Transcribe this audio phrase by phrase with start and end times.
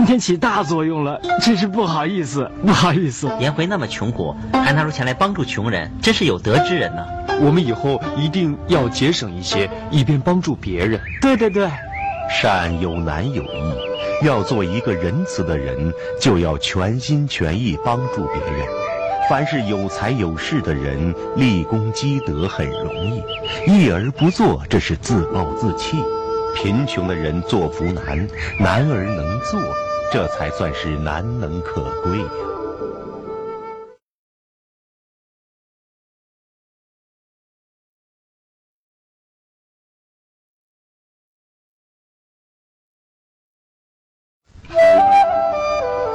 [0.00, 3.30] 今天起大作用了，真是不好意思， 不好意思。
[3.38, 7.04] 颜回那么穷苦，还拿出钱来帮助穷人，真是有德之人呢。
[7.42, 10.98] 我们以后一定要节省一些，以便帮助别人。
[11.20, 11.68] 对对对，
[12.30, 18.66] 善有难有易，要做一个仁慈的人，就要全心全意帮助别人。
[19.28, 23.22] 凡是有才有势的人，立功积德很容易；
[23.66, 25.98] 一而不做，这是自暴自弃。
[26.56, 28.26] 贫穷的人做福难，
[28.58, 29.60] 难而能做，
[30.12, 32.24] 这才算是难能可贵呀。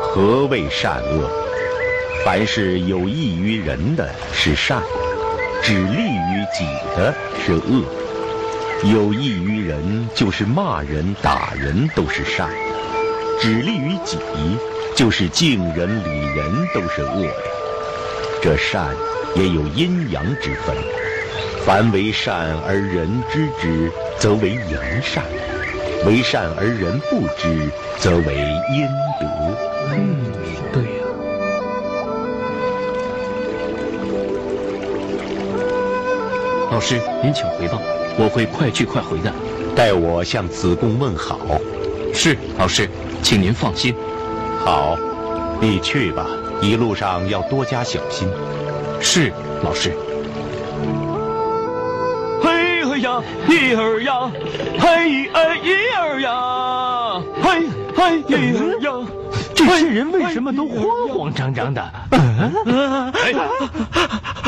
[0.02, 1.30] 何谓善恶？
[2.26, 4.82] 凡是有益于人的是善，
[5.62, 7.84] 只利于己的是恶。
[8.92, 12.50] 有益于人就是骂人、打人都是善；
[13.40, 14.18] 只利于己
[14.96, 17.44] 就是敬人、礼人都是恶的。
[18.42, 18.96] 这善
[19.36, 20.76] 也有阴阳之分，
[21.66, 25.24] 凡为善而人知之，则为阳善；
[26.06, 27.70] 为善而人不知，
[28.00, 28.36] 则为
[28.72, 28.88] 阴
[29.20, 29.28] 德。
[29.90, 30.32] 嗯，
[30.72, 30.90] 对呀。
[36.72, 37.80] 老师，您请回吧，
[38.18, 39.32] 我会快去快回的。
[39.76, 41.40] 代我向子贡问好。
[42.14, 42.90] 是，老师，
[43.26, 43.92] 请您放心。
[44.64, 44.96] 好，
[45.60, 46.28] 你去吧，
[46.62, 48.30] 一路上要多加小心。
[49.02, 49.92] 是，老师。
[52.40, 54.32] 嘿嘿呀，一儿呀，
[54.78, 58.92] 嘿哎一儿呀，嘿嘿一儿呀。
[59.66, 61.82] 这些人为什么都慌慌张张的？
[62.12, 63.34] 哎，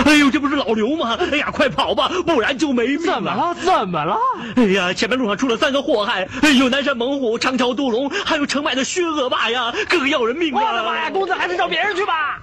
[0.06, 1.18] 哎呦，这不是老刘吗？
[1.32, 3.56] 哎呀，快跑吧，不然就没命了怎么了？
[3.56, 4.18] 怎么了？
[4.56, 10.62] 哎呀，前面路上出了三个祸害，有南山猛虎、长桥毒龙，还有城外的薛恶霸呀，个个要人命啊！
[10.64, 12.42] 我的妈呀，公子还是找别人去吧。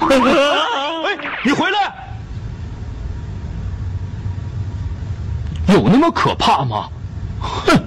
[0.00, 1.94] 哎，你回来，
[5.68, 6.88] 有那么可怕吗？
[7.40, 7.83] 哼！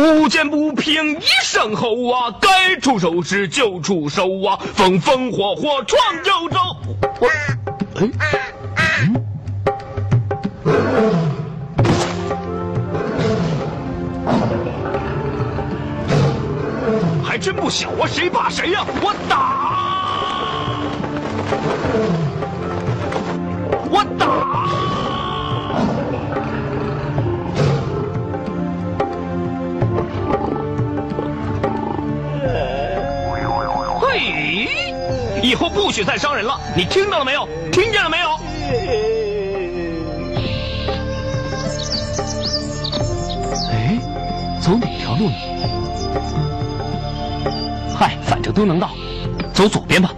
[0.00, 6.58] 路见不平一声吼啊，该出手时就出手啊，风风火火闯九州。
[7.20, 7.28] 我，
[7.98, 8.08] 哎，
[8.76, 9.14] 嗯，
[17.24, 18.84] 还真不小啊，谁怕谁呀？
[19.02, 19.61] 我打，
[36.04, 37.48] 再伤人了，你听到了没有？
[37.70, 38.28] 听见了没有？
[43.70, 43.98] 哎，
[44.60, 45.36] 走哪条路呢？
[47.98, 48.90] 嗨，反正都能到，
[49.52, 50.10] 走左边吧。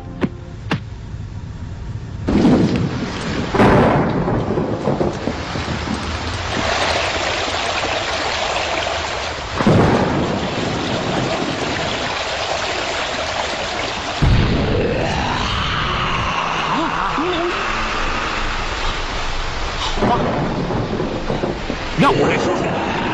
[21.97, 22.67] 让我来说说，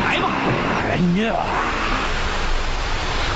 [0.03, 0.27] 来吧！
[0.89, 1.33] 哎呀，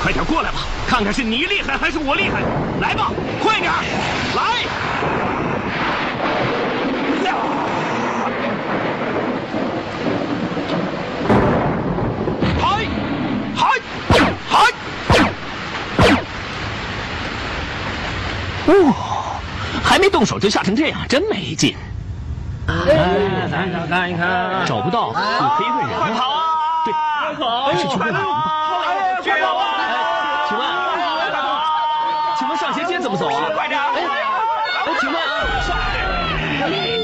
[0.03, 2.43] 快点过来吧，看看是你厉害还是我厉害！
[2.79, 3.11] 来吧，
[3.41, 3.71] 快点，
[4.35, 4.43] 来！
[12.61, 12.85] 嗨，
[13.55, 13.71] 嗨，
[14.47, 14.53] 嗨！
[18.67, 18.93] 哇，
[19.83, 21.75] 还没动手就吓成这样，真没劲。
[22.67, 25.15] 哎，咱找看一看，找不到，你
[25.57, 25.97] 可以问人。
[25.99, 26.43] 快跑啊！
[26.85, 27.65] 对，快跑！
[27.65, 28.19] 还是去问吧。
[29.23, 29.63] 快跑啊！
[30.47, 30.84] 请问，
[33.05, 33.51] 怎么走啊？
[33.53, 33.79] 快点！
[33.79, 33.85] 哎，
[34.87, 35.15] 我请问，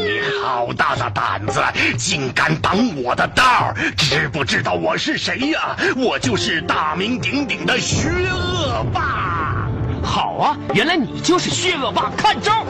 [0.08, 1.62] 你好大的胆子，
[1.96, 5.78] 竟敢挡我的道知不知道我是谁呀？
[5.96, 9.68] 我就是大名鼎鼎的薛恶霸。
[10.04, 12.66] 好啊，原来你就是薛恶霸，看招！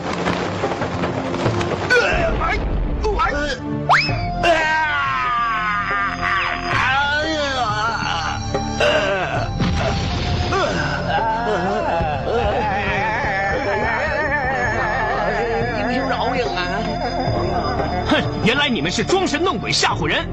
[18.43, 20.27] 原来你们是装神弄鬼吓唬人，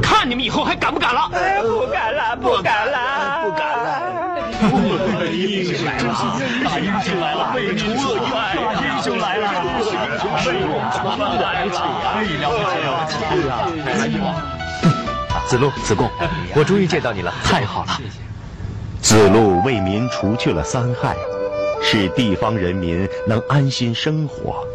[0.00, 1.28] 看你们以后还敢不敢了？
[1.60, 3.92] 不敢了，不敢了，不敢了！
[5.30, 9.52] 英雄来了，大英雄来了，为除恶大英雄来了，
[9.84, 9.84] 英
[10.18, 10.48] 雄是
[11.04, 11.70] 我们来了，
[12.40, 12.88] 了不起了
[13.68, 15.44] 不起啊！
[15.46, 16.08] 子路、子贡，
[16.54, 18.00] 我终于见到你了，太好了！
[19.02, 21.14] 子路为民除去了三害，
[21.82, 24.66] 使地方人民能安心生活，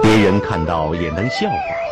[0.00, 1.83] 别人看到也能效法。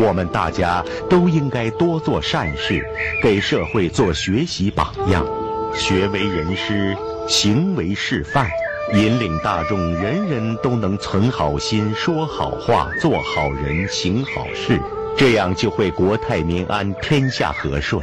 [0.00, 2.84] 我们大家都应该多做善事，
[3.20, 5.26] 给社会做学习榜样，
[5.74, 6.96] 学为人师，
[7.26, 8.48] 行为示范，
[8.94, 14.80] 引领大众，人人都能存好心、说好话、做好人、行好事，
[15.16, 18.00] 这样就会国泰民安、天下和顺。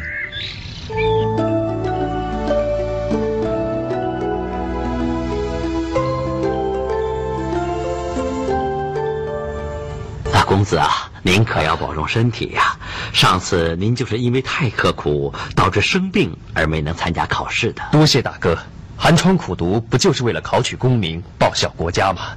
[10.32, 12.78] 大，公子啊，您可要保重身体呀！
[13.12, 17.82] 上次您就是因为太刻苦，导致生病而没能参加考试的。
[17.92, 18.56] 多谢大哥，
[18.96, 22.28] 寒窗苦读不就是为了考取功名、报效国家吗？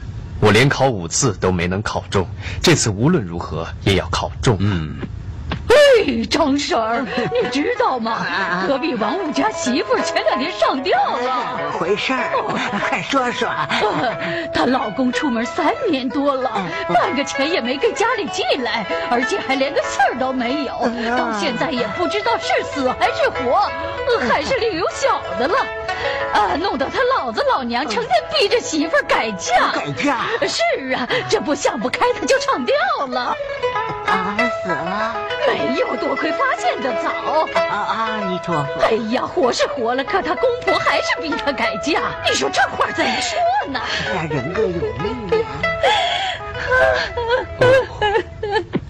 [0.40, 2.26] 我连考五次都没能考中，
[2.62, 4.56] 这次无论如何也要考中。
[4.58, 4.96] 嗯，
[5.98, 7.04] 哎，张婶儿，
[7.42, 8.24] 你知道吗？
[8.68, 11.72] 隔壁王五家媳妇前两天上吊了。
[11.72, 12.30] 回事儿，
[12.88, 13.48] 快说说。
[14.54, 16.50] 她老公出门三年多了，
[16.94, 20.72] 半个钱也没给家里寄来，而且还连个信儿都没有，
[21.16, 23.68] 到现在也不知道是死还是活，
[24.28, 25.58] 还是另有小的了。
[26.32, 29.72] 啊，弄得他老子老娘成天逼着媳妇儿改嫁。
[29.72, 30.18] 改嫁？
[30.46, 33.34] 是啊，这不想不开，他就上吊了。
[34.08, 35.14] 啊，死了？
[35.46, 37.10] 没有，多亏发现的早。
[37.54, 38.82] 啊啊，你说说。
[38.82, 42.00] 哎呀，活是活了，可他公婆还是逼他改嫁。
[42.26, 43.38] 你说这话怎么说
[43.70, 43.80] 呢？
[44.10, 45.46] 哎呀，人各有命啊。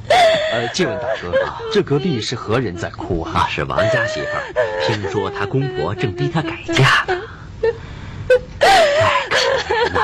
[0.50, 1.32] 呃，借问大哥，
[1.73, 3.44] 这隔壁是何人在哭啊？
[3.44, 4.43] 啊，是王家媳妇儿，
[4.87, 7.20] 听说她公婆正逼她改嫁呢。
[8.61, 8.69] 哎，
[9.31, 9.37] 可
[9.69, 9.99] 怜呐！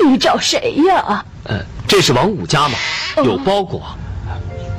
[0.00, 1.24] 你找谁呀？
[1.46, 1.58] 呃，
[1.88, 2.78] 这是王五家吗？
[3.24, 3.82] 有包裹。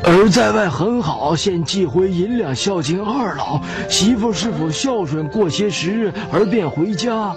[0.05, 3.59] 儿在外很好，现寄回银两孝敬二老。
[3.89, 5.27] 媳妇是否孝顺？
[5.27, 7.13] 过些时日儿便回家。
[7.13, 7.35] 啊，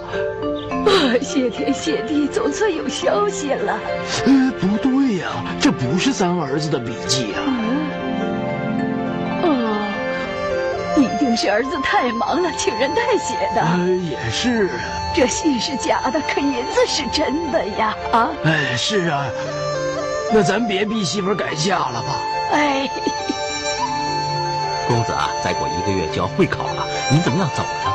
[1.21, 3.77] 谢天谢地，总算有消息了。
[4.25, 5.27] 呃，不对呀，
[5.59, 7.39] 这不是咱儿子的笔记呀。
[7.45, 7.62] 哦，
[11.35, 13.61] 是儿子太忙了，请人代写的。
[13.61, 14.69] 呃，也是。
[15.15, 17.95] 这信是假的，可银子是真的呀！
[18.11, 19.25] 啊，哎，是啊。
[20.31, 22.15] 那咱别逼媳妇改嫁了吧？
[22.51, 22.89] 哎，
[24.87, 27.91] 公子啊，再过一个月就要会考了，您怎么样走呢？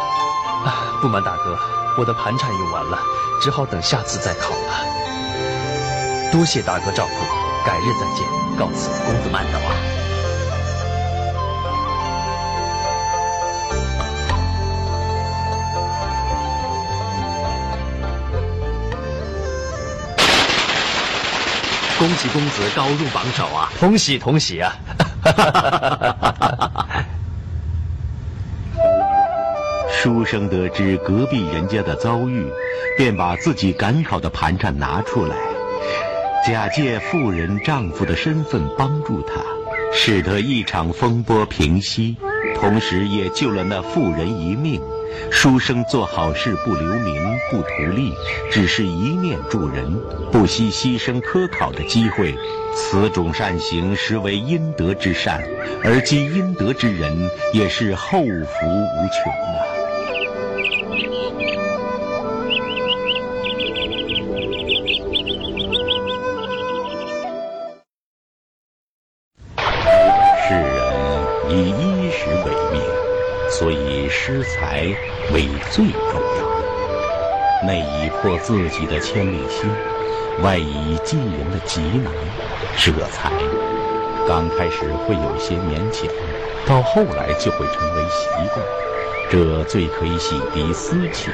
[0.64, 1.58] 啊，不瞒大哥，
[1.98, 2.98] 我的盘缠用完了，
[3.42, 4.86] 只好等下次再考了。
[6.30, 8.24] 多谢大哥照顾，改日再见，
[8.56, 8.90] 告辞。
[9.04, 9.97] 公子慢走啊。
[21.98, 23.72] 恭喜公子高入榜首啊！
[23.80, 24.72] 同喜同喜啊！
[29.90, 32.46] 书生得知隔壁人家的遭遇，
[32.96, 35.34] 便把自己赶考的盘缠拿出来，
[36.46, 39.42] 假借妇人丈夫的身份帮助他，
[39.92, 42.16] 使得一场风波平息，
[42.60, 44.80] 同时也救了那妇人一命。
[45.30, 48.14] 书生做好事不留名不图利，
[48.50, 49.92] 只是一念助人，
[50.32, 52.34] 不惜牺牲科考的机会。
[52.74, 55.42] 此种善行实为阴德之善，
[55.82, 59.77] 而积阴德之人也是后福无穷啊！
[75.32, 77.66] 为最重要。
[77.66, 79.68] 内以破自己的千里心，
[80.42, 82.12] 外以济人的急难。
[82.76, 83.32] 舍财，
[84.26, 86.08] 刚开始会有些勉强，
[86.66, 88.64] 到后来就会成为习惯。
[89.30, 91.32] 这最可以洗涤私情，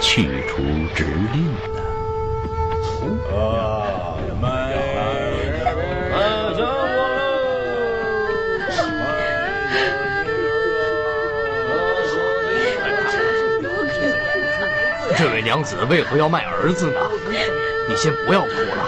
[0.00, 0.62] 去除
[0.94, 1.82] 执念的。
[15.16, 17.00] 这位娘子为何要卖儿子呢？
[17.88, 18.86] 你先不要哭了。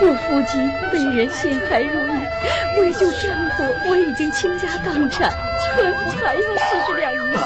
[0.00, 5.32] 我夫君被人陷害入狱，为救丈夫，我已经倾家荡产，
[5.64, 7.38] 全部还要四十两银子，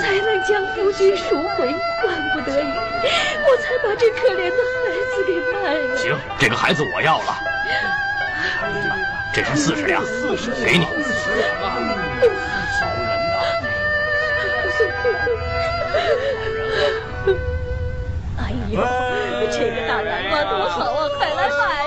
[0.00, 1.74] 才能将夫君赎回。
[2.04, 5.96] 万不得已，我才把这可怜的孩子给卖了。
[5.96, 7.36] 行，这个孩子我要了。
[9.32, 10.02] 这是四十两，
[10.64, 10.86] 给你。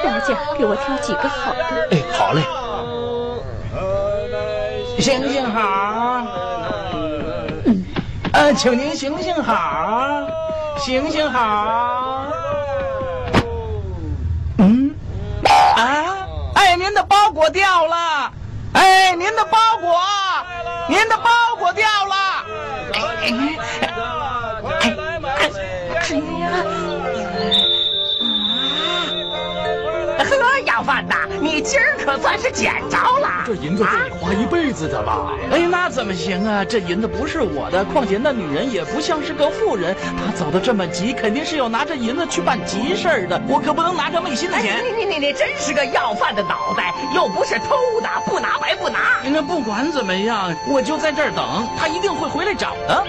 [0.03, 1.87] 大家给我挑几个好的。
[1.91, 2.41] 哎，好嘞。
[4.99, 6.25] 行行好，
[8.33, 10.27] 呃，请您行行好，
[10.77, 12.25] 行行好。
[14.57, 14.93] 嗯，
[15.77, 18.29] 啊，哎，您的包裹掉了，
[18.73, 19.97] 哎，您的包裹，
[20.89, 22.15] 您的包裹掉了。
[22.93, 23.31] 哎哎
[23.81, 23.88] 哎
[31.41, 33.43] 你今儿可算是捡着了。
[33.45, 35.31] 这银子够你花一辈子的了。
[35.51, 36.63] 哎，那怎么行啊？
[36.65, 43.41] 这银子不是我的，况且那女人也不像是个妇人，她走的这么急，肯定是要拿着银子去办急事儿的。
[43.47, 44.83] 我可不能拿着昧心的哎，钱。
[44.83, 49.21] 你你你你真是个要饭的脑袋，又不是偷的，不拿白不拿。
[49.23, 53.05] 那不管怎么样，我就在这儿等，她一定会回来找的。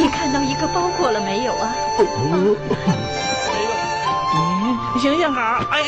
[0.00, 1.74] 你看到一个包裹了没有啊？
[2.32, 2.56] 嗯，
[4.98, 5.84] 行行好，哎哎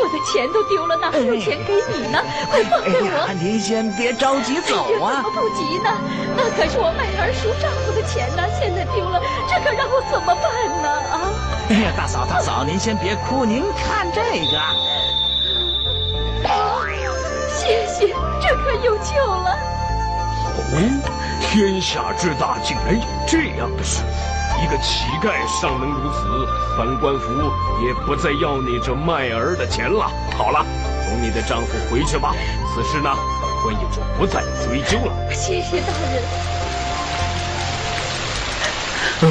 [0.00, 2.18] 我的钱都丢了，哪还有钱给你呢？
[2.50, 5.30] 快放开我！，您先别着急走啊怎么。
[5.34, 5.90] 不急呢？
[6.34, 10.42] 那可是我卖儿赎丈夫的钱呢，现在丢了，这可让我怎么办
[10.80, 10.88] 呢？
[11.12, 11.20] 啊！
[11.68, 14.58] 哎呀，大嫂大嫂，您先别哭，您看这个。
[17.58, 19.50] 谢谢，这可有救了。
[20.56, 20.58] 哦，
[21.40, 24.02] 天下之大，竟然有这样的事！
[24.62, 27.30] 一个乞丐尚能如此，本官府
[27.84, 30.10] 也不再要你这卖儿的钱了。
[30.36, 30.64] 好了，
[31.04, 32.34] 同你的丈夫回去吧。
[32.74, 33.10] 此事呢，
[33.42, 35.12] 本官也就不再追究了。
[35.32, 36.55] 谢谢大人。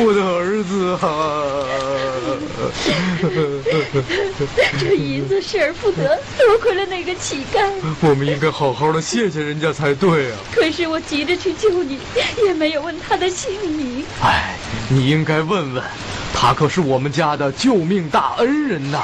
[0.00, 1.06] 我的儿子啊！
[4.80, 7.70] 这银子失而复得，多亏了那个乞丐。
[8.00, 10.38] 我们应该好好的谢谢人家才对啊！
[10.52, 12.00] 可是我急着去救你，
[12.44, 14.04] 也没有问他的姓名。
[14.22, 14.56] 哎，
[14.88, 15.82] 你应该问问，
[16.34, 19.02] 他可是我们家的救命大恩人呐！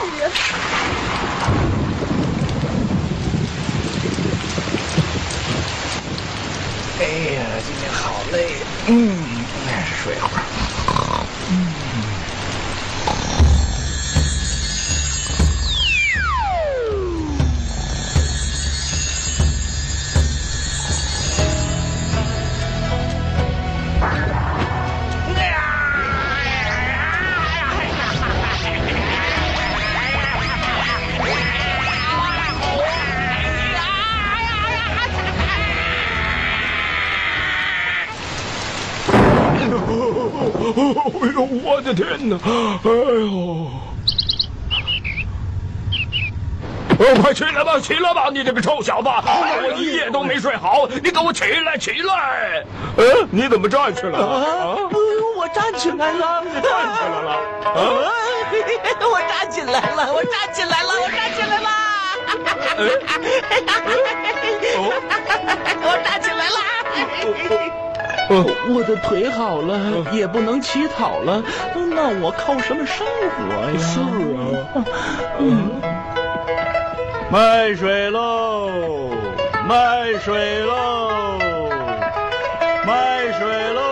[7.00, 7.04] 哎
[7.34, 8.38] 呀，今天好累，
[8.86, 9.46] 嗯，
[9.82, 10.63] 睡会儿。
[39.64, 39.68] 哎
[41.34, 42.36] 呦，我的天哪！
[42.36, 43.70] 哎呦！
[46.96, 48.28] 哦，快起来吧，起来吧！
[48.32, 52.62] 你这个臭小子，我一夜都没睡好，你给我起来，起来！
[52.96, 54.18] 呃，你怎么站起来了？
[54.18, 54.76] 啊，
[55.36, 57.32] 我站起来了，站起来了！
[57.64, 57.74] 啊，
[59.00, 61.68] 我站起来了，我站起来了，我站起来了。
[65.82, 67.83] 我站起来了。
[68.28, 71.42] 我的腿好了，也不能乞讨了，
[71.74, 73.78] 那我靠什么生活呀？
[73.78, 74.84] 是啊，
[75.38, 75.70] 嗯，
[77.30, 78.70] 卖水喽！
[79.68, 81.38] 卖水喽！
[82.86, 83.82] 卖水喽！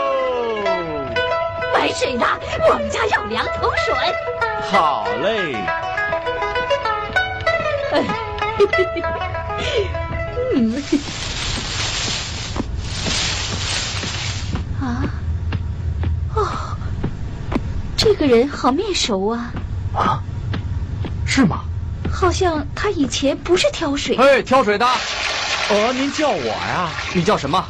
[1.75, 2.27] 买水的，
[2.69, 3.95] 我们家要两桶水。
[4.71, 5.57] 好嘞！
[10.55, 10.83] 嗯。
[18.05, 19.53] 这个人好面熟啊，
[19.95, 20.21] 啊，
[21.25, 21.61] 是吗？
[22.11, 24.17] 好像他以前不是挑水。
[24.17, 26.91] 哎，挑水的，哦，您叫我呀？
[27.15, 27.65] 你叫什么？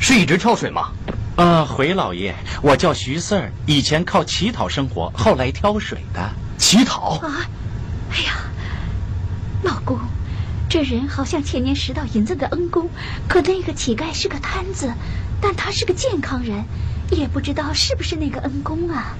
[0.00, 0.88] 是一直挑水吗？
[1.36, 6.32] 呃，回老爷，我叫徐四儿，以前靠乞讨生活，后来挑水的。
[6.58, 7.20] 乞讨？
[7.22, 7.46] 啊，
[8.10, 8.38] 哎呀，
[9.62, 10.00] 老公，
[10.68, 12.90] 这人好像前年拾到银子的恩公，
[13.28, 14.92] 可那个乞丐是个摊子，
[15.40, 16.64] 但他是个健康人，
[17.10, 19.16] 也不知道是不是那个恩公啊。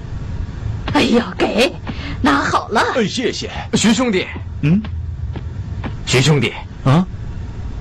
[0.93, 1.73] 哎呀，给，
[2.21, 2.81] 拿好了。
[2.95, 4.25] 哎，谢谢，徐兄弟。
[4.61, 4.81] 嗯，
[6.05, 6.53] 徐兄弟，
[6.85, 7.05] 啊，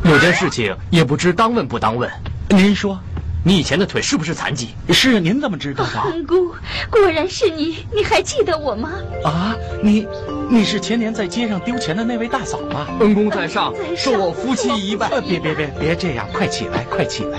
[0.04, 2.11] 有件事情也不知当问不当问。
[2.49, 2.99] 您说，
[3.44, 4.70] 你以前的腿是不是残疾？
[4.88, 6.00] 是您怎么知道的？
[6.11, 6.49] 恩公，
[6.90, 8.90] 果然是你，你还记得我吗？
[9.23, 10.08] 啊，你，
[10.50, 12.87] 你是前年在街上丢钱的那位大嫂吗？
[13.00, 15.08] 恩公在上在，受我夫妻一拜。
[15.08, 17.38] 呃别别别别这样，快起来，快起来！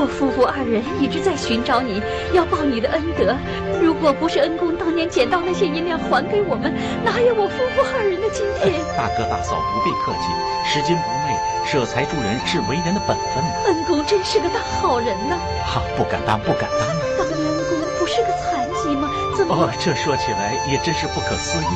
[0.00, 2.00] 我夫妇二人一直在寻找你，
[2.32, 3.36] 要报你的恩德。
[3.82, 6.72] 如果不是恩公当年捡到那些银两还给我们，
[7.04, 8.80] 哪有我夫妇二人的今天？
[8.96, 10.32] 大哥大嫂不必客气，
[10.64, 11.36] 拾金不昧、
[11.68, 13.52] 舍财助人是为人的本分呐。
[13.66, 15.36] 恩公真是个大好人呐！
[15.68, 16.80] 哈，不敢当，不敢当。
[17.20, 19.04] 当年恩公不是个残疾吗？
[19.48, 21.74] 哦，这说起来也真是不可思议。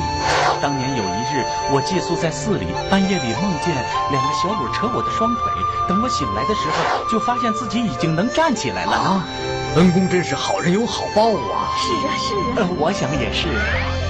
[0.61, 3.73] 当年有一日，我寄宿在寺里，半夜里梦见
[4.11, 5.43] 两个小鬼扯我的双腿。
[5.87, 8.91] 等我醒来的时候，就发现自己已经能站起来了。
[8.91, 9.27] 啊，
[9.75, 11.69] 恩公真是好人有好报啊！
[11.77, 12.53] 是啊，是啊。
[12.57, 13.49] 呃，我想也是。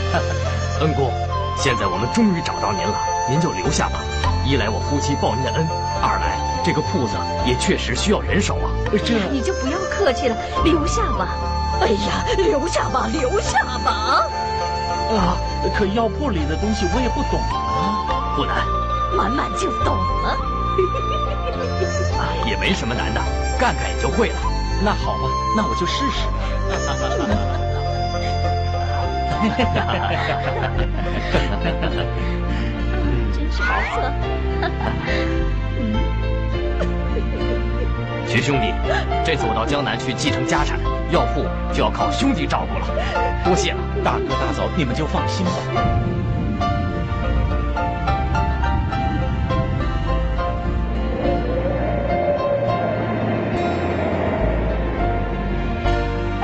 [0.82, 1.12] 恩公，
[1.58, 2.96] 现在我们终于找到您了，
[3.30, 4.00] 您就留下吧。
[4.46, 5.68] 一来我夫妻报您的恩，
[6.02, 8.70] 二来这个铺子也确实需要人手啊。
[9.04, 11.55] 这你就不要客气了，留下吧。
[11.82, 14.26] 哎呀，留下吧，留下吧。
[15.12, 15.38] 啊，
[15.78, 18.34] 可药铺里的东西我也不懂啊。
[18.36, 18.66] 不难，
[19.16, 20.38] 满满就懂了。
[22.46, 23.22] 也没什么难的，
[23.60, 24.36] 干干也就会了。
[24.84, 26.28] 那好吧，那我就试试。
[33.34, 33.66] 真是不错。
[38.28, 38.74] 徐兄弟，
[39.24, 40.78] 这次我到江南去继承家产，
[41.12, 42.88] 药铺就要靠兄弟照顾了。
[43.44, 45.52] 多谢了，大哥大嫂，你们就放心吧。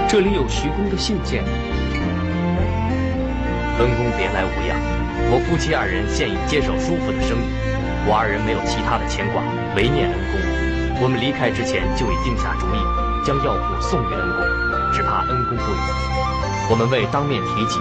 [0.08, 1.44] 这里有徐公的信件。
[3.80, 4.78] 恩公别来无恙，
[5.32, 7.48] 我夫妻二人现已接手叔父的生意，
[8.06, 9.42] 我二人没有其他的牵挂，
[9.76, 11.02] 唯念恩公。
[11.02, 12.80] 我们离开之前就已定下主意，
[13.26, 14.46] 将药铺送给恩公，
[15.32, 15.78] 恩公不允。
[16.70, 17.80] 我们未当面提及，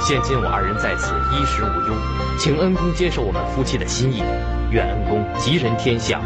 [0.00, 1.94] 现今我二人在此衣食无忧，
[2.38, 4.22] 请恩公接受我们夫妻的心意，
[4.70, 6.20] 愿恩公吉人天相，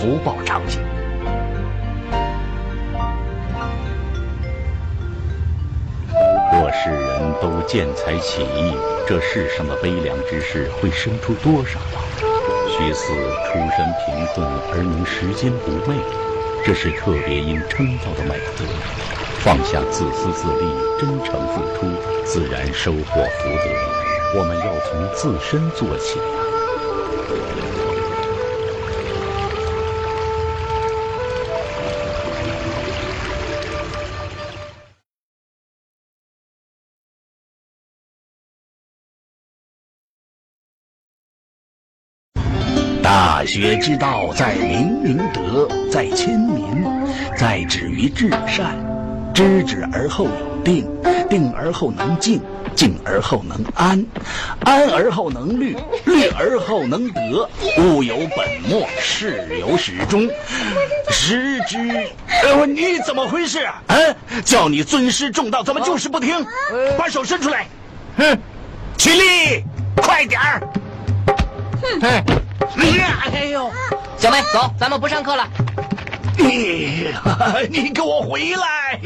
[0.00, 0.80] 福报长久。
[6.52, 8.74] 若世人都见财起意，
[9.06, 12.00] 这世上的悲凉之事会生出多少啊？
[12.68, 15.96] 徐四出身贫困而能拾金不昧，
[16.64, 18.64] 这是特别应称道的美德。
[19.44, 20.66] 放下自私自利，
[21.00, 21.86] 真诚付出，
[22.24, 24.38] 自然收获福德。
[24.38, 26.20] 我们要从自身做起、
[43.02, 46.84] 大学之道，在明明德，在亲民，
[47.36, 48.91] 在止于至善。
[49.32, 50.86] 知止而后有定，
[51.28, 52.40] 定而后能静，
[52.74, 54.04] 静而后能安，
[54.64, 57.48] 安而后能虑，虑而后能得。
[57.78, 60.28] 物有本末，事有始终。
[61.10, 61.78] 时之，
[62.42, 63.82] 呃，你怎么回事啊？
[63.88, 64.14] 嗯，
[64.44, 66.44] 叫你尊师重道，怎么就是不听？
[66.98, 67.66] 把手伸出来，
[68.16, 68.38] 哼，
[68.96, 69.64] 起立，
[69.96, 70.62] 快点儿。
[72.02, 72.24] 哎
[73.34, 73.70] 哎呦，
[74.18, 75.48] 小妹，走，咱们不上课了。
[76.36, 77.08] 你
[77.70, 78.98] 你给我回来！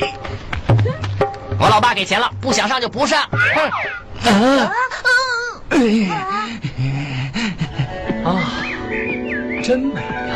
[1.59, 3.23] 我老爸给钱了，不想上就不上。
[4.23, 4.59] 哼！
[4.61, 4.73] 啊！
[8.25, 8.29] 啊，
[9.63, 10.35] 真美呀！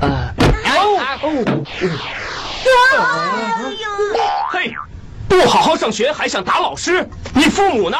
[0.00, 0.04] 啊，
[0.64, 1.26] 啊，哦，
[4.50, 4.74] 嘿，
[5.28, 7.08] 不好好上学还想打老师？
[7.34, 7.96] 你父母呢？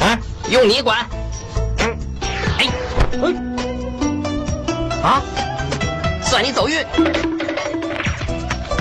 [0.00, 0.18] 啊，
[0.50, 1.06] 用你管。
[1.78, 1.96] 嗯，
[2.58, 2.66] 哎，
[3.12, 3.47] 嗯，
[5.02, 5.22] 啊，
[6.22, 6.78] 算你走运。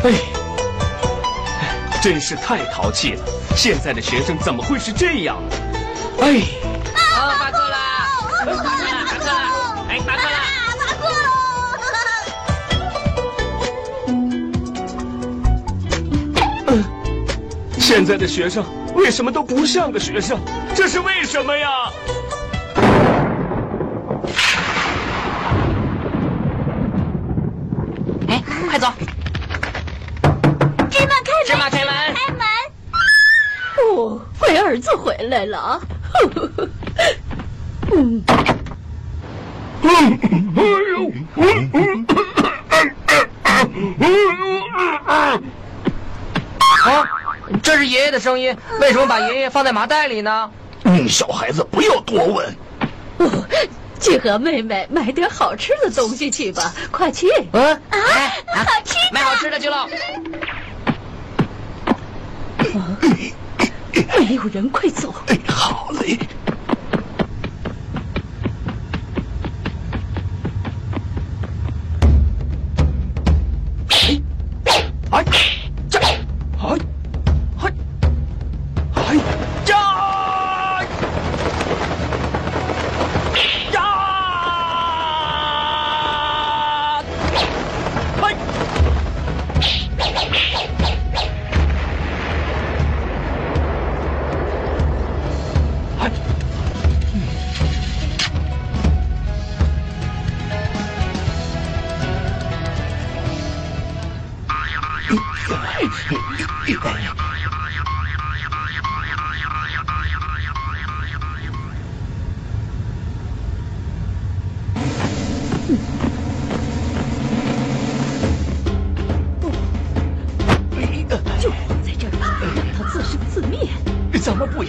[0.03, 0.13] 哎，
[2.01, 3.23] 真是太淘气了！
[3.56, 5.38] 现在的学生怎么会是这样？
[6.19, 6.41] 哎，
[7.15, 7.77] 哦，罢课了，
[8.45, 8.69] 罢课了，
[9.06, 9.32] 罢课了，
[9.89, 10.38] 哎，罢课了。
[17.80, 20.39] 现在的学生为什么都不像个学生？
[20.75, 21.87] 这是为什么呀？
[35.38, 35.80] 来了啊。
[37.93, 38.23] 嗯。
[45.06, 45.39] 啊，
[47.62, 50.50] 这是爷爷的声音，为什么把爷爷放在麻袋里呢？
[50.86, 52.56] 嗯，小孩子不要多问。
[53.17, 53.45] 哦，
[54.00, 57.28] 去和妹妹买点好吃的东西去吧，快去！
[57.52, 58.00] 嗯，啊，
[58.56, 59.88] 好吃的，买好吃的去喽。
[64.19, 65.13] 没有人，快走！
[65.47, 66.17] 好嘞。
[75.12, 75.46] 哎。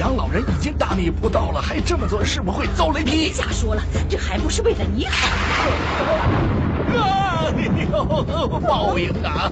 [0.09, 3.29] 咱们不养老人已经大逆不道了，还这么做是不会遭雷劈？
[3.29, 5.29] 别瞎说了，这还不是为了你好。
[6.91, 7.53] 哎
[7.93, 9.51] 呦，报应啊！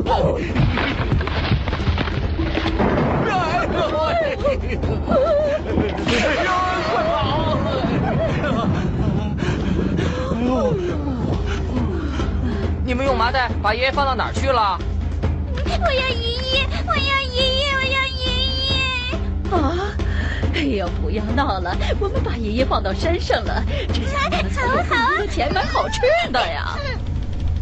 [3.26, 3.28] 哎
[6.42, 6.50] 呦，
[6.90, 7.58] 快跑！
[12.84, 14.78] 你们用麻袋把爷爷放到哪儿去了？
[15.66, 18.24] 我要爷爷，我要爷爷，我要爷
[18.62, 18.72] 爷！
[19.50, 19.54] 啊！
[20.56, 26.00] 哎呀，不要闹了，我们把爷爷放到山上了，这下能才有很多钱买好吃
[26.32, 26.78] 的呀。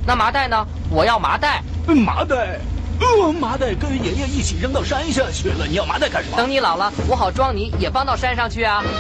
[0.07, 0.65] 那麻袋呢？
[0.91, 1.61] 我要麻袋。
[1.89, 2.61] 麻袋，
[3.01, 5.67] 呃，麻袋跟爷爷一起扔到山下去了。
[5.67, 6.37] 你要麻袋干什么？
[6.37, 8.85] 等你老了，我好装你也放到山上去啊！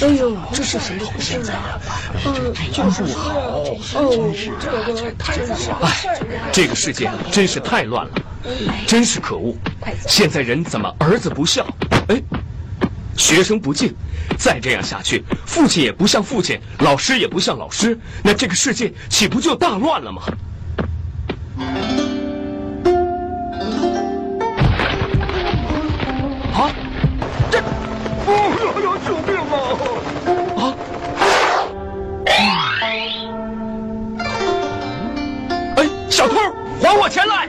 [0.00, 1.78] 哎呦，这是谁回事啊？
[2.24, 2.32] 呃，
[2.72, 3.08] 就是我，
[3.94, 5.88] 哦，这个太糟了。
[5.88, 6.18] 哎，
[6.52, 8.12] 这个世界真是太乱了，
[8.86, 9.56] 真是可恶！
[10.06, 11.66] 现在人怎么儿子不孝，
[12.08, 12.20] 哎，
[13.16, 13.94] 学生不敬，
[14.38, 20.22] 再这样下去，父亲也不像父亲，老师也不像老师，那这个世界岂不就大乱了吗？
[26.54, 26.70] 啊！
[27.50, 27.58] 这，
[28.26, 29.36] 哦呦呦，救命
[30.58, 30.60] 啊！
[30.60, 30.62] 啊！
[35.76, 35.78] 哎，
[36.10, 36.34] 小偷，
[36.82, 37.41] 还我钱来！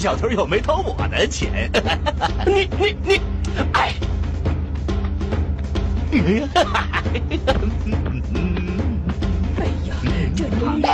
[0.00, 1.70] 小偷又没偷我的钱。
[2.46, 3.20] 你你你，
[3.74, 3.92] 哎！
[6.10, 6.16] 哎
[9.84, 9.92] 呀，
[10.34, 10.88] 这女人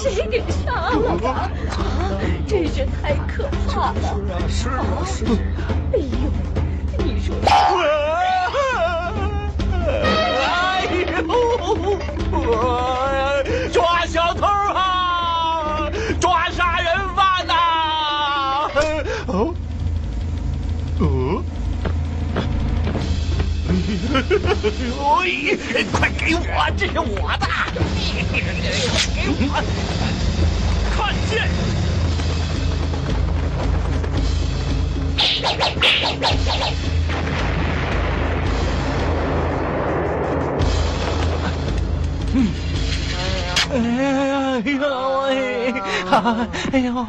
[0.00, 1.50] 谁给杀了吧？
[1.68, 4.18] 啊，真是太可怕了！
[4.48, 5.30] 是啊，是啊，是啊。
[5.92, 6.16] 哎呦，
[7.04, 7.52] 你说，哎
[24.64, 24.70] 哎，
[25.92, 26.40] 快给我，
[26.74, 27.46] 这是我的！
[29.14, 29.62] 给我，
[30.96, 31.32] 看剑！
[42.32, 42.36] 嗯。
[43.12, 44.32] 哎呀，哎呀，
[44.64, 44.82] 哎呀
[46.04, 46.72] 喂！
[46.72, 47.06] 哎呦，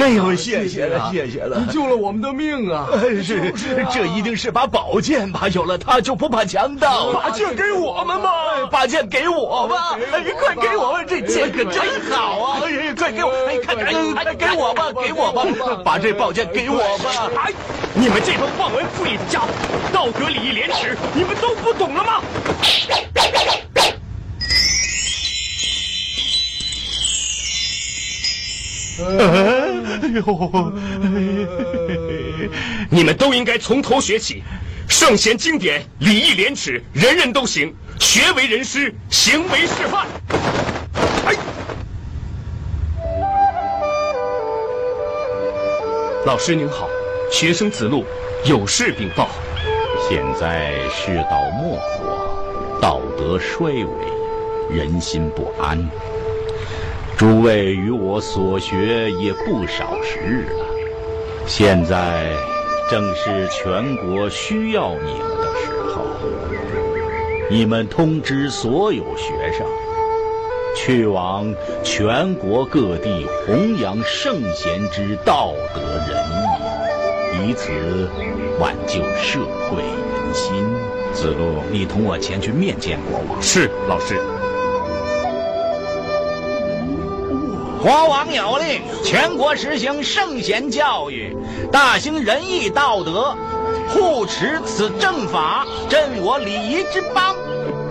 [0.00, 2.88] 哎呦，谢谢了，谢谢了，你救了我们的命啊！
[3.22, 3.52] 是，
[3.92, 5.48] 这一定是把宝剑吧？
[5.48, 7.12] 有了它就不怕强盗。
[7.12, 8.30] 把剑给我们吧！
[8.70, 9.96] 把剑给我吧！
[10.12, 11.04] 哎，快给我吧！
[11.04, 12.60] 这剑可真好啊！
[12.64, 13.30] 哎，快给我！
[13.46, 15.44] 哎，看，哎，给我吧，给我吧！
[15.84, 17.30] 把这宝剑给我吧！
[17.44, 17.52] 哎，
[17.94, 19.48] 你们这帮忘恩负义的家伙，
[19.92, 22.20] 道德礼义廉耻，你们都不懂了吗？
[29.00, 30.72] 哎呦！
[32.90, 34.42] 你们都应该从头学起，
[34.88, 40.06] 圣贤经典，礼义廉耻，人人都行，学为人师，行为示范。
[41.24, 41.34] 哎，
[46.26, 46.86] 老师您好，
[47.30, 48.04] 学生子路
[48.44, 49.28] 有事禀报。
[50.08, 53.86] 现在世道没落，道德衰微，
[54.76, 55.88] 人心不安。
[57.22, 60.66] 诸位与我所学也不少时日了，
[61.46, 62.32] 现在
[62.90, 66.04] 正是全国需要你们的时候。
[67.48, 69.64] 你们通知所有学生，
[70.74, 71.54] 去往
[71.84, 77.70] 全国各地弘扬圣贤之道德仁义，以此
[78.58, 79.38] 挽救社
[79.70, 80.56] 会人心。
[81.12, 83.40] 子路，你同我前去面见国王。
[83.40, 84.18] 是，老师。
[87.82, 91.36] 国王有令，全国实行圣贤教育，
[91.72, 93.36] 大兴仁义道德，
[93.88, 97.34] 护持此正法，振我礼仪之邦。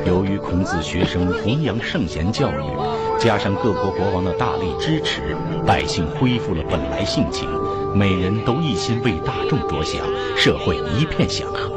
[0.08, 5.36] 由于孔子学生弘扬圣贤教育，加上各国国王的大力支持，
[5.68, 7.50] 百姓恢复了本来性情，
[7.94, 10.00] 每人都一心为大众着想，
[10.38, 11.70] 社会一片祥和。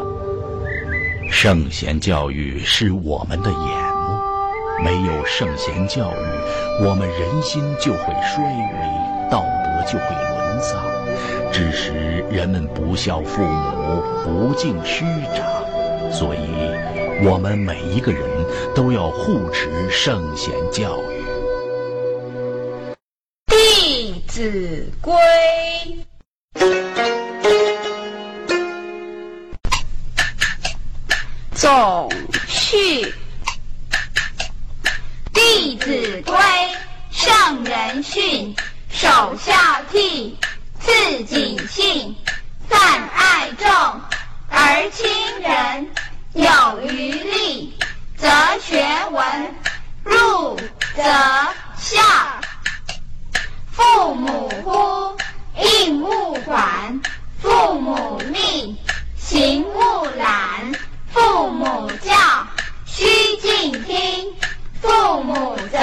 [1.28, 3.73] 圣贤教育是我们的业，
[4.84, 10.04] 没有圣贤教育，我们人心就会衰微，道德就会
[10.36, 10.84] 沦丧，
[11.50, 15.64] 致使人们不孝父母，不敬师长。
[16.12, 16.38] 所以，
[17.26, 18.22] 我们每一个人
[18.74, 21.24] 都要护持圣贤教育。
[23.48, 25.14] 《弟子规》。
[31.54, 32.10] 总
[32.46, 32.76] 序，
[35.54, 36.34] 《弟子规》
[37.12, 38.56] 圣人训，
[38.90, 39.54] 首孝
[39.92, 40.34] 悌，
[40.80, 42.12] 次谨信，
[42.68, 43.68] 泛爱众，
[44.50, 45.08] 而亲
[45.40, 45.88] 仁。
[46.32, 47.78] 有余力，
[48.16, 49.54] 则学文，
[50.02, 50.56] 入
[50.96, 51.04] 则
[51.78, 52.02] 孝。
[53.70, 55.16] 父母呼，
[55.62, 57.00] 应勿缓；
[57.40, 58.76] 父母命，
[59.16, 60.72] 行勿懒。
[61.12, 62.12] 父母教，
[62.84, 64.26] 须敬听；
[64.84, 65.78] 父母责，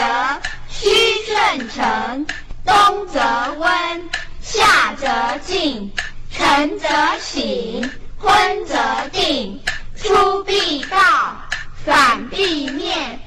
[0.70, 0.90] 须
[1.26, 2.28] 顺承。
[2.64, 3.20] 冬则
[3.58, 4.10] 温，
[4.42, 5.08] 夏则
[5.40, 5.92] 静，
[6.30, 6.88] 晨则
[7.20, 8.78] 省，昏则
[9.12, 9.60] 定。
[9.96, 10.98] 出必告，
[11.84, 13.20] 反必面。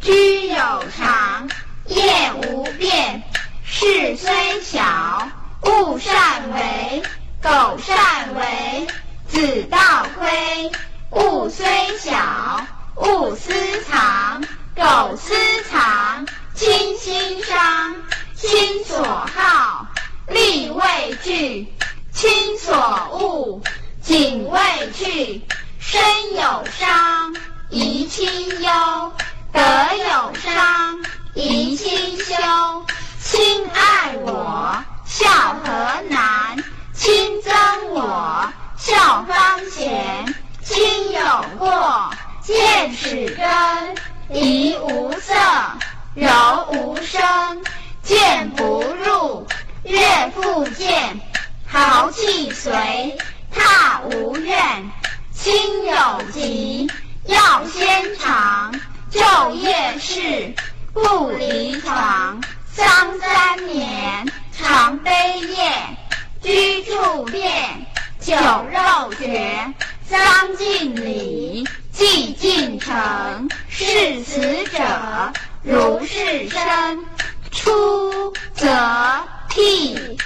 [0.00, 0.56] 居有
[0.96, 1.48] 常，
[1.86, 3.22] 业无变。
[3.64, 5.28] 事虽小，
[5.62, 7.02] 勿擅为；
[7.40, 8.86] 苟擅为，
[9.28, 9.78] 子道
[10.18, 10.72] 亏。
[11.12, 11.66] 物虽
[11.98, 12.60] 小，
[12.96, 14.40] 勿私藏；
[14.76, 15.34] 苟私
[15.70, 17.94] 藏，亲心伤。
[18.34, 19.86] 亲所好，
[20.28, 21.66] 力为具；
[22.12, 22.74] 亲所
[23.12, 23.60] 恶，
[24.00, 24.60] 谨为
[24.94, 25.42] 去。
[25.78, 26.00] 身
[26.34, 27.34] 有伤，
[27.70, 29.12] 贻亲忧；
[29.52, 29.60] 德
[29.96, 30.98] 有伤，
[31.34, 32.34] 贻亲羞。
[33.22, 35.28] 亲爱我，孝
[35.62, 36.56] 何难；
[36.94, 37.52] 亲憎
[37.90, 40.34] 我，孝方贤。
[40.62, 42.10] 亲有过，
[42.42, 43.94] 见使真；
[44.32, 45.34] 怡无色，
[46.14, 46.30] 柔
[46.72, 47.20] 无声。
[48.02, 49.46] 谏不入，
[49.84, 49.98] 悦
[50.34, 51.20] 复见。
[51.66, 53.16] 豪气随，
[53.52, 54.56] 踏无怨。
[55.32, 55.52] 亲
[55.84, 56.90] 有疾，
[57.26, 58.72] 要先尝；
[59.10, 60.54] 昼夜侍，
[60.92, 62.40] 不离床。
[62.72, 65.72] 丧三年，常悲咽；
[66.42, 67.86] 居处变，
[68.20, 69.74] 酒肉绝。
[70.04, 71.64] 丧尽礼，
[72.00, 73.50] 祭尽诚。
[73.68, 74.80] 事死者，
[75.62, 77.04] 如是生。
[77.50, 78.66] 出则
[79.50, 80.18] 悌。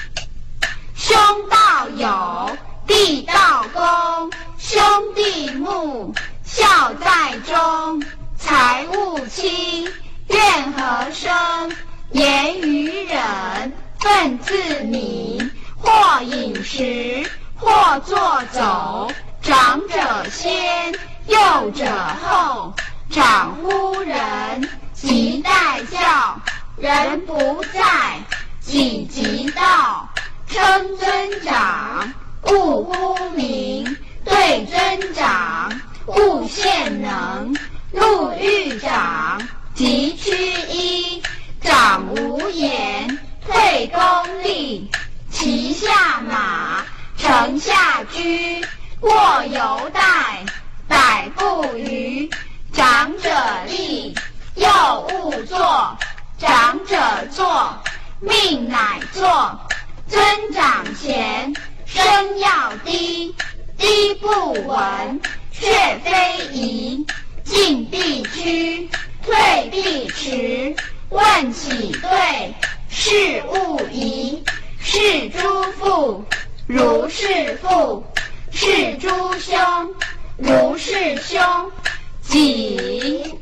[0.94, 1.16] 兄
[1.50, 2.56] 道友，
[2.86, 4.30] 弟道恭。
[4.56, 4.80] 兄
[5.16, 8.00] 弟睦，孝在中。
[8.38, 9.90] 财物轻，
[10.28, 11.72] 怨何生？
[12.12, 15.50] 言语忍，忿自泯。
[15.76, 19.10] 或饮食，或坐走。
[19.42, 20.94] 长者先，
[21.26, 21.86] 幼者
[22.22, 22.72] 后。
[23.10, 26.40] 长呼人，即待教。
[26.76, 28.18] 人不在，
[28.60, 30.08] 己即到。
[30.48, 32.12] 称尊长，
[32.44, 33.96] 勿呼名。
[34.24, 35.70] 对尊长，
[36.06, 37.54] 勿献能。
[37.92, 39.40] 路遇长，
[39.74, 40.32] 即趋
[40.68, 41.22] 揖。
[41.60, 44.90] 长无言，退恭立。
[45.30, 46.84] 骑下马，
[47.16, 48.20] 乘下车。
[49.00, 49.12] 过
[49.52, 50.44] 犹待，
[50.94, 52.30] 百步余。
[52.72, 53.28] 长者
[53.66, 54.14] 立，
[54.54, 54.68] 幼
[55.10, 55.98] 勿坐。
[56.38, 56.96] 长者
[57.32, 57.76] 坐，
[58.20, 59.58] 命乃坐。
[60.06, 61.52] 尊长前，
[61.84, 63.34] 声要低。
[63.76, 67.04] 低不闻，却非宜。
[67.42, 68.88] 进必趋，
[69.24, 70.76] 退必迟。
[71.10, 72.54] 问起对，
[72.88, 74.44] 事勿疑。
[74.78, 76.24] 是诸父，
[76.68, 78.04] 如是父。
[78.52, 79.08] 是诸
[79.40, 79.58] 兄，
[80.36, 81.40] 如是兄。
[82.22, 83.38] 己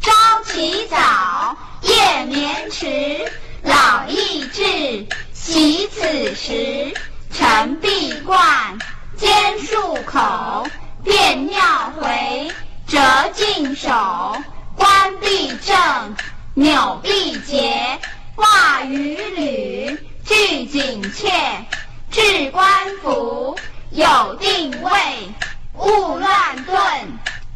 [0.00, 0.12] 朝
[0.44, 3.30] 起早，夜眠迟。
[3.62, 6.92] 老易至，习此时。
[7.32, 8.78] 晨必冠，
[9.16, 10.66] 兼漱口。
[11.02, 12.50] 便尿回，
[12.86, 12.98] 折
[13.32, 13.88] 净手。
[14.76, 16.16] 冠必正，
[16.54, 17.98] 纽必结。
[18.36, 21.30] 袜与履，俱紧切。
[22.10, 22.66] 置冠
[23.02, 23.55] 服，
[23.96, 24.90] 有定位。
[25.72, 26.76] 勿乱顿，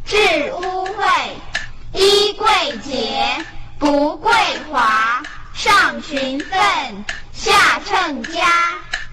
[0.07, 0.17] 致
[0.55, 1.29] 污秽。
[1.93, 2.49] 衣贵
[2.79, 3.45] 洁，
[3.79, 4.33] 不贵
[4.73, 5.23] 华，
[5.53, 8.47] 上循分，下称家。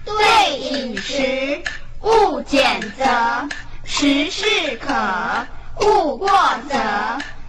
[0.06, 1.62] 对饮食，
[2.00, 3.04] 勿拣择。
[3.84, 4.46] 食适
[4.78, 4.94] 可，
[5.84, 6.30] 勿过
[6.66, 6.78] 则。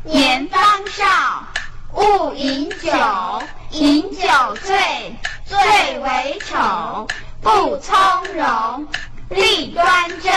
[0.04, 1.48] 年方少，
[1.94, 2.92] 勿饮酒。
[3.72, 4.28] 饮酒
[4.62, 4.78] 醉，
[5.46, 5.58] 最
[6.00, 7.08] 为丑。
[7.42, 7.96] 不从
[8.36, 8.86] 容，
[9.30, 9.86] 立端
[10.22, 10.34] 正。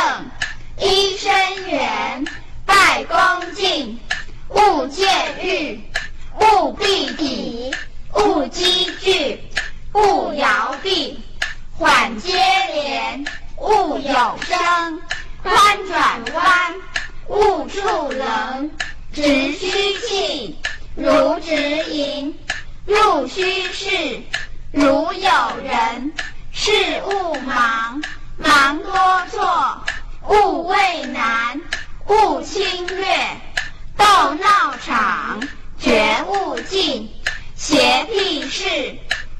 [0.78, 2.24] 揖生圆，
[2.66, 3.98] 拜恭敬。
[4.48, 5.08] 勿戒
[5.42, 5.80] 欲，
[6.38, 7.74] 勿避体，
[8.14, 9.40] 勿积聚，
[9.94, 11.18] 勿摇臂。
[11.78, 12.36] 缓接
[12.72, 13.24] 连，
[13.56, 15.00] 勿有声。
[15.42, 16.74] 宽转弯，
[17.28, 18.70] 勿触棱。
[19.12, 20.58] 直虚气，
[20.94, 21.54] 如直
[21.90, 22.34] 盈。
[22.84, 24.20] 入虚室，
[24.70, 25.30] 如有
[25.62, 26.12] 人。
[26.52, 26.70] 事
[27.06, 28.02] 勿忙，
[28.38, 28.92] 忙多
[29.30, 29.82] 错。
[30.28, 31.60] 勿畏难，
[32.06, 33.06] 勿侵略。
[33.96, 35.40] 斗闹场，
[35.78, 37.08] 绝勿进；
[37.56, 38.96] 邪僻事，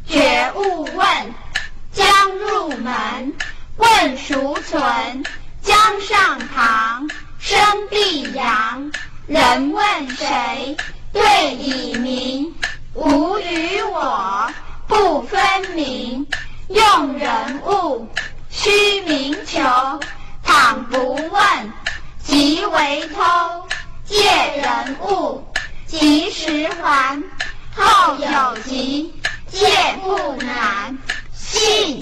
[0.06, 1.34] 绝勿问。
[1.92, 3.32] 将入门，
[3.76, 5.24] 问孰存？
[5.62, 8.90] 将上堂，生必扬。
[9.26, 10.76] 人问谁？
[11.12, 12.54] 对以明。
[12.94, 14.50] 吾与我，
[14.86, 15.38] 不分
[15.74, 16.26] 明。
[16.68, 18.08] 用人物，
[18.52, 19.58] 须明求。
[20.44, 21.72] 倘不问，
[22.22, 23.22] 即为偷。
[24.04, 24.22] 借
[24.56, 25.42] 人物，
[25.86, 27.20] 及时还。
[27.74, 29.14] 后有急，
[29.48, 29.66] 借
[30.02, 30.96] 不难。
[31.32, 31.98] 信。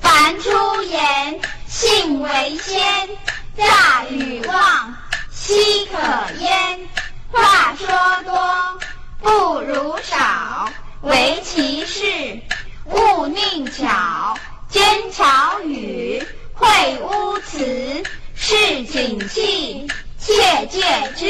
[0.00, 3.08] 凡出言，信为先。
[3.56, 4.94] 诈与妄，
[5.30, 5.98] 奚可
[6.40, 6.80] 焉？
[7.30, 7.86] 话说
[8.24, 8.78] 多，
[9.20, 10.68] 不如少。
[11.02, 12.40] 唯其事，
[12.86, 14.34] 勿佞巧。
[14.68, 16.22] 奸巧语，
[16.58, 18.02] 秽污词。
[18.34, 19.86] 是景气，
[20.18, 20.82] 切戒
[21.16, 21.26] 之。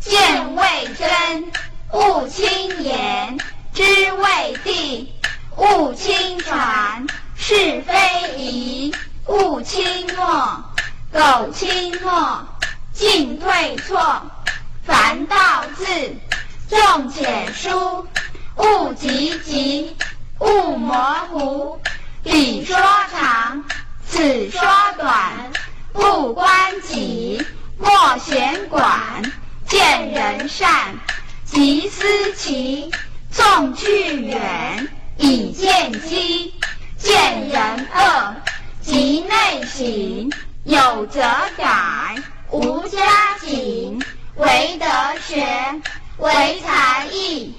[0.00, 0.62] 见未
[0.98, 1.44] 真，
[1.92, 2.48] 勿轻
[2.82, 3.36] 言；
[3.74, 5.08] 知未定，
[5.56, 7.06] 勿轻传。
[7.34, 7.94] 是非
[8.36, 8.94] 疑，
[9.26, 10.64] 勿轻诺。
[11.12, 12.46] 苟轻诺，
[12.92, 14.22] 进退错。
[14.84, 15.36] 凡道
[15.76, 15.84] 字，
[16.68, 18.06] 重且疏。
[18.56, 19.96] 勿急急，
[20.40, 21.78] 勿模糊。
[22.22, 22.74] 彼说
[23.12, 23.62] 长，
[24.06, 24.62] 此说
[24.96, 25.12] 短。
[25.92, 26.48] 不关
[26.80, 27.44] 己，
[27.76, 28.90] 莫闲管。
[29.66, 30.94] 见人善，
[31.44, 32.90] 即思齐；
[33.30, 36.54] 纵去远，以见机。
[36.96, 38.34] 见人恶，
[38.80, 40.30] 即内省。
[40.64, 41.20] 有则
[41.58, 42.16] 改，
[42.50, 42.98] 无加
[43.42, 44.02] 谨。
[44.36, 44.86] 唯德
[45.20, 45.46] 学，
[46.16, 47.54] 唯才艺。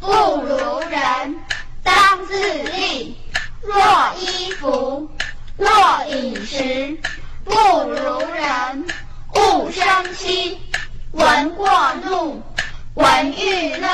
[0.00, 1.36] 不如人，
[1.84, 3.14] 当自砺。
[3.62, 3.76] 若
[4.18, 5.08] 衣服，
[5.56, 5.68] 若
[6.06, 6.98] 饮食，
[7.44, 7.52] 不
[7.90, 8.86] 如人。
[9.34, 10.58] 勿生戚，
[11.12, 11.68] 闻过
[12.04, 12.42] 怒，
[12.94, 13.88] 闻欲乐。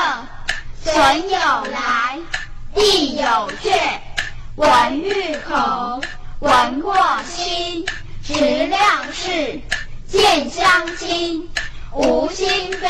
[0.82, 1.38] 损有
[1.70, 2.18] 来，
[2.74, 3.70] 必有去。
[4.56, 6.02] 闻欲恐，
[6.40, 7.84] 闻过心。
[8.22, 8.34] 识
[8.66, 9.60] 量事，
[10.06, 11.48] 见相亲。
[11.92, 12.88] 无心非，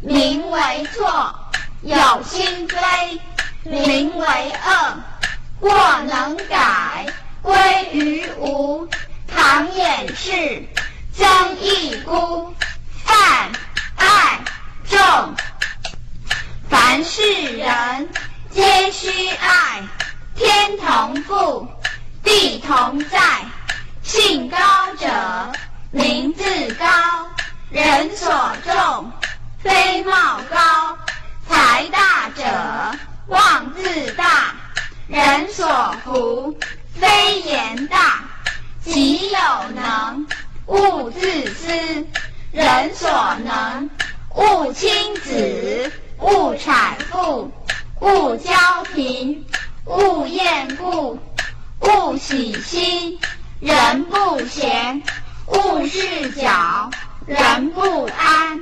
[0.00, 0.60] 名为
[0.92, 1.34] 错。
[1.82, 3.20] 有心非，
[3.68, 4.26] 名为
[4.64, 4.96] 恶。
[5.60, 5.70] 过
[6.02, 7.06] 能改，
[7.42, 7.54] 归
[7.92, 8.88] 于无。
[9.26, 10.64] 唐掩饰，
[11.12, 12.54] 增益孤。
[13.04, 13.50] 泛
[13.96, 14.40] 爱
[14.88, 14.98] 众，
[16.68, 17.22] 凡是
[17.56, 18.08] 人，
[18.50, 19.82] 皆须爱。
[20.34, 21.66] 天同覆，
[22.22, 23.18] 地同在。
[24.02, 24.56] 性高
[24.98, 25.08] 者，
[25.90, 26.86] 名自高；
[27.70, 28.32] 人所
[28.64, 29.12] 重，
[29.58, 30.96] 非貌高。
[31.48, 34.24] 财大者，望自大；
[35.06, 36.56] 人所服，
[36.94, 38.24] 非言大。
[38.82, 39.38] 己有
[39.74, 40.26] 能，
[40.66, 42.06] 勿自私；
[42.52, 43.10] 人所
[43.44, 43.90] 能，
[44.34, 47.52] 勿轻子，勿产妇，
[48.00, 49.44] 勿骄贫，
[49.84, 51.18] 勿厌故，
[51.80, 53.18] 勿喜新。
[53.60, 55.02] 人不闲，
[55.48, 56.88] 勿事搅；
[57.26, 58.58] 人不安，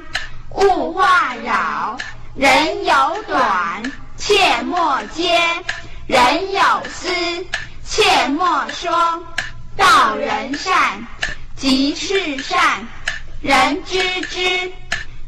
[0.51, 1.97] 勿话扰。
[2.35, 2.95] 人有
[3.29, 3.83] 短，
[4.17, 5.31] 切莫揭；
[6.07, 6.61] 人有
[6.93, 7.09] 私，
[7.85, 9.23] 切莫说。
[9.77, 11.07] 道人善，
[11.55, 12.59] 即是善；
[13.43, 14.73] 人知之，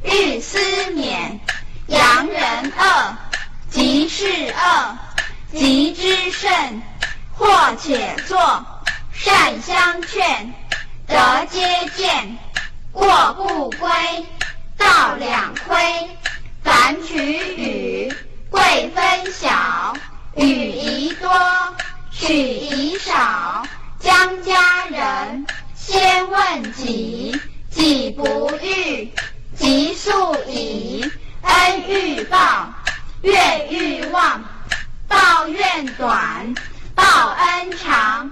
[0.02, 0.58] 欲思
[0.92, 1.38] 勉。
[1.86, 3.16] 扬人恶，
[3.70, 4.96] 即是恶；
[5.52, 6.82] 急之甚，
[7.34, 8.64] 或且作。
[9.12, 10.54] 善相劝，
[11.06, 11.16] 德
[11.50, 12.38] 皆见；
[12.92, 13.88] 过不归，
[14.76, 16.08] 道两亏。
[16.62, 17.16] 凡取
[17.56, 18.14] 与，
[18.50, 19.94] 贵分晓。
[20.36, 21.30] 与宜多，
[22.10, 23.64] 取宜少。
[23.98, 27.40] 将家人，先问己。
[27.70, 29.12] 己不欲，
[29.56, 31.04] 即速以
[31.42, 32.72] 恩欲报，
[33.22, 34.42] 怨欲忘。
[35.06, 36.54] 报怨短，
[36.94, 38.30] 报恩长。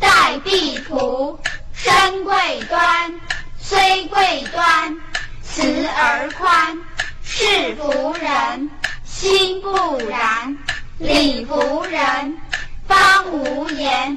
[0.00, 1.38] 待必图，
[1.72, 3.20] 身贵端，
[3.58, 4.96] 虽贵端，
[5.42, 6.78] 慈而宽。
[7.22, 8.70] 是福人，
[9.18, 10.56] 心不然；
[10.98, 12.38] 礼服人，
[12.86, 14.16] 方无言。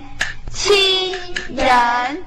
[0.53, 1.17] 亲
[1.55, 2.23] 人，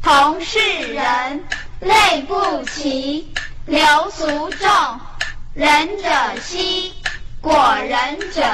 [0.00, 0.60] 同是
[0.92, 1.44] 人，
[1.80, 3.28] 类不齐。
[3.66, 3.80] 流
[4.12, 4.68] 俗众，
[5.52, 6.92] 仁者稀。
[7.40, 8.44] 果仁者，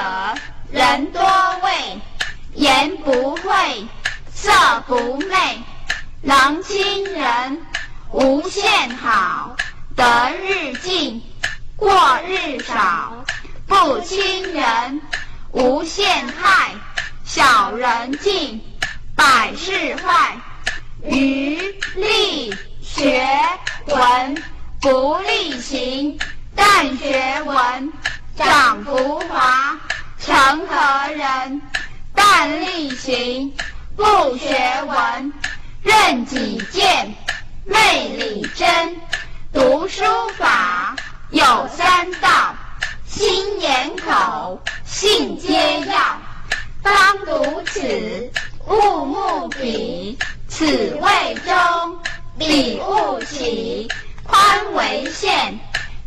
[0.70, 1.22] 人多
[1.62, 2.01] 畏。
[2.55, 3.87] 言不讳，
[4.33, 4.51] 色
[4.87, 5.62] 不昧。
[6.22, 7.61] 能亲人，
[8.12, 9.55] 无限好。
[9.95, 11.22] 得日进，
[11.77, 11.91] 过
[12.27, 13.25] 日少。
[13.66, 15.01] 不亲人，
[15.53, 16.72] 无限害。
[17.25, 18.61] 小人尽，
[19.16, 20.37] 百事坏。
[21.03, 21.57] 余
[21.97, 23.27] 力学
[23.87, 24.43] 文，
[24.81, 26.18] 不力行。
[26.55, 27.93] 但学文，
[28.37, 29.77] 长浮华。
[30.18, 31.61] 成何人？
[32.14, 33.53] 但力行。
[33.97, 35.33] 不学文，
[35.83, 37.14] 任己见。
[37.64, 38.97] 昧理真。
[39.53, 40.05] 读书
[40.37, 40.53] 法，
[41.35, 42.55] 有三道：
[43.05, 45.97] 心、眼、口，信皆要。
[46.80, 48.30] 当读此，
[48.68, 50.16] 勿慕彼。
[50.47, 50.64] 此
[51.03, 51.99] 谓中，
[52.39, 53.89] 彼勿起。
[54.22, 55.59] 宽为限，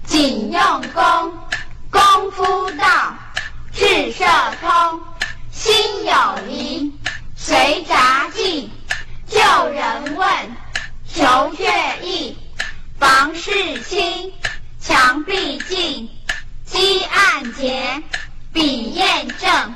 [0.06, 1.34] 谨用功。
[1.92, 3.14] 功夫道，
[3.74, 4.24] 智社
[4.62, 5.02] 通。
[5.52, 5.76] 心
[6.06, 6.90] 有疑，
[7.36, 8.72] 随札记。
[9.28, 10.28] 就人问，
[11.06, 11.68] 求却
[12.02, 12.38] 意。
[12.98, 13.52] 房事
[13.84, 14.34] 清，
[14.88, 16.10] 墙壁净。
[16.64, 18.02] 积案洁，
[18.54, 19.76] 笔砚正。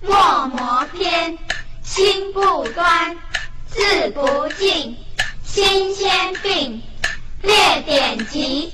[0.00, 1.36] 墨磨偏，
[1.82, 3.16] 心不端。
[3.66, 4.96] 字不尽，
[5.42, 6.80] 心先病。
[7.42, 8.72] 列典籍，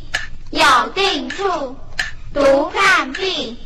[0.50, 0.62] 有
[0.94, 1.74] 定处。
[2.34, 3.58] 读看毕，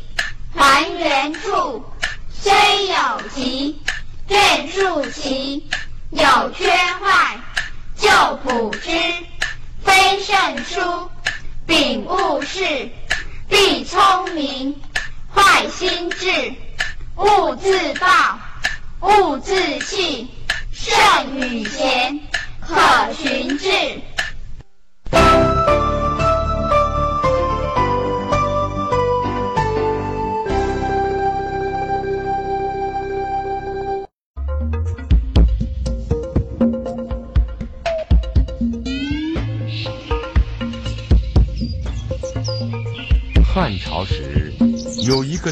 [0.55, 1.83] 还原处。
[2.31, 2.53] 虽
[2.87, 2.95] 有
[3.33, 3.81] 急，
[4.29, 5.67] 卷数齐。
[6.11, 7.37] 有缺坏，
[7.97, 8.09] 就
[8.45, 8.89] 补之。
[9.83, 11.09] 非圣书，
[11.65, 12.89] 秉物事。
[13.47, 13.99] 必聪
[14.33, 14.75] 明，
[15.33, 16.53] 坏心智。
[17.15, 18.39] 勿自暴，
[19.01, 20.27] 勿自弃。
[20.71, 20.95] 圣
[21.37, 22.19] 与贤，
[22.59, 23.69] 可循治。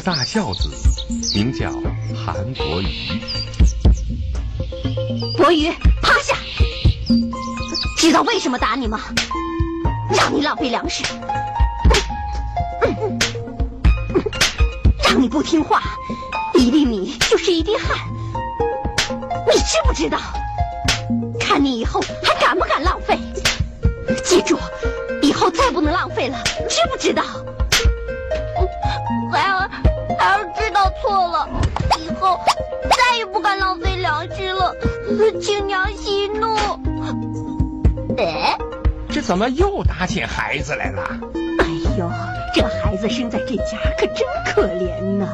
[0.04, 0.68] 大孝子，
[1.34, 1.72] 名叫
[2.14, 2.88] 韩伯瑜。
[5.38, 6.36] 伯瑜，趴下！
[7.96, 9.00] 知道为什么打你吗？
[10.14, 11.02] 让你浪费粮食，
[15.08, 15.82] 让你不听话，
[16.52, 17.96] 一粒米就是一滴汗。
[19.50, 20.18] 你知不知道？
[21.40, 23.18] 看你以后还敢不敢浪费？
[24.22, 24.58] 记住，
[25.22, 26.38] 以后再不能浪费了，
[26.68, 27.24] 知不知道？
[35.40, 36.56] 请娘息怒。
[38.16, 38.56] 哎，
[39.08, 41.02] 这怎么又打起孩子来了？
[41.58, 41.66] 哎
[41.98, 42.10] 呦，
[42.54, 45.26] 这孩子生在这家可真可怜呐！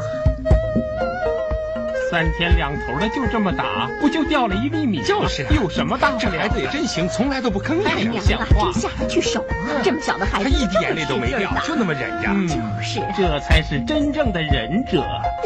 [2.11, 5.01] 三天两头的就这么打，不就掉了一粒米？
[5.03, 8.83] 就是，有什么大这孩子也真行，从来都不吭哎声，娘啊，像话真。
[8.83, 9.78] 下得去手啊！
[9.85, 12.28] 这么小的孩子，他一滴眼泪都没掉，就那么忍着。
[12.28, 15.03] 嗯就是这才是真正的忍者。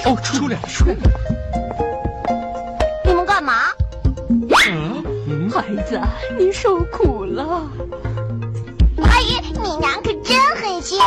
[0.06, 1.63] 哦，出来了，出来了。
[5.54, 6.00] 孩子，
[6.36, 7.62] 你受苦了。
[9.04, 11.00] 阿姨，你娘可真狠心。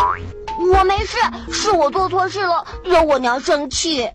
[0.74, 1.18] 我没事，
[1.52, 4.10] 是我做错事了，惹我娘生气。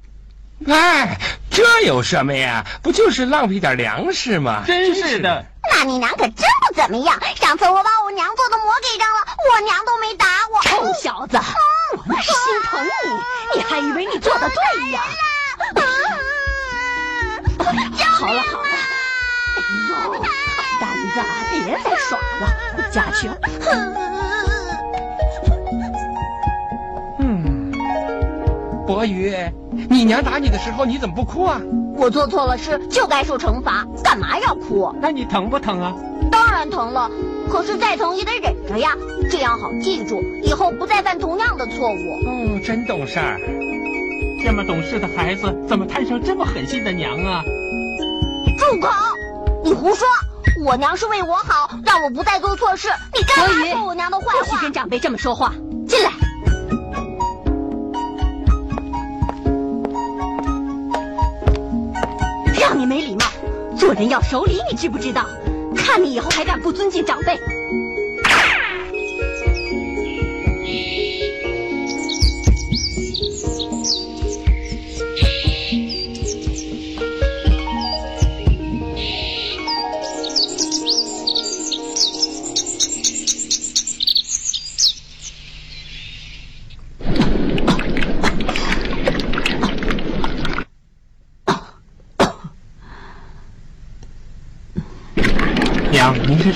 [0.66, 1.20] 哎，
[1.50, 2.64] 这有什么呀？
[2.82, 4.62] 不就是浪费点粮食吗？
[4.66, 5.44] 真是的。
[5.70, 7.20] 那你娘可真不怎么样。
[7.36, 10.62] 上次我把我娘做的馍给扔了，我娘都没打我。
[10.62, 11.36] 臭小子，
[11.94, 12.82] 我那是心疼
[13.52, 15.02] 你，你还以为你做的对呀？
[18.18, 18.71] 好了好了，
[21.64, 23.28] 别再耍了，回家去。
[27.18, 27.72] 嗯，
[28.86, 29.34] 博宇，
[29.90, 31.60] 你娘打你的时候你怎么不哭啊？
[31.94, 34.94] 我做错了事就该受惩罚，干嘛要哭？
[35.00, 35.94] 那你疼不疼啊？
[36.30, 37.10] 当然疼了，
[37.50, 38.96] 可是再疼也得忍着呀，
[39.30, 41.94] 这样好记住，以后不再犯同样的错误。
[42.26, 43.38] 哦，真懂事儿。
[44.44, 47.44] 这么懂事的孩子，怎么摊上这么狠心的娘啊？
[48.58, 48.88] 住口！
[49.62, 50.08] 你胡说！
[50.64, 52.88] 我娘是为我好，让我不再做错事。
[53.12, 54.44] 你干嘛说我娘的坏话？
[54.44, 55.52] 不许跟长辈这么说话。
[55.88, 56.12] 进来。
[62.60, 63.26] 让你没礼貌，
[63.76, 65.26] 做人要守礼，你知不知道？
[65.76, 67.40] 看你以后还敢不尊敬长辈！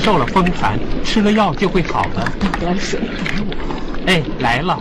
[0.07, 2.31] 受了风寒，吃了药就会好的。
[2.39, 3.57] 倒点水给我。
[4.07, 4.81] 哎，来了。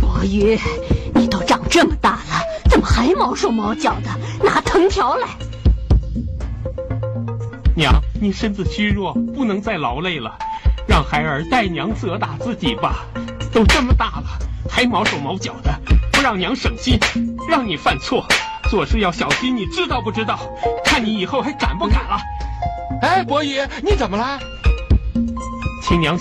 [0.00, 0.58] 博宇，
[1.14, 4.10] 你都长这么大了，怎么还毛手毛脚的？
[4.44, 5.28] 拿藤条来。
[7.76, 10.36] 娘，你身子虚弱，不能再劳累了，
[10.88, 13.04] 让孩儿代娘责打自己吧。
[13.52, 14.21] 都这么大了，
[14.82, 15.72] 还毛手毛脚的，
[16.10, 16.98] 不让娘省心，
[17.48, 18.26] 让你犯错，
[18.68, 20.40] 做事要小心，你知道不知道？
[20.84, 22.18] 看你以后还敢不敢了？
[23.00, 24.40] 哎，伯爷，你怎么了？
[25.84, 26.18] 亲娘。